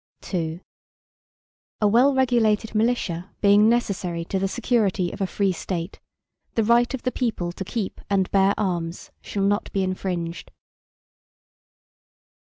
[0.33, 0.63] II
[1.79, 5.99] A well regulated militia, being necessary to the security of a free State,
[6.55, 10.49] the right of the people to keep and bear arms, shall not be infringed.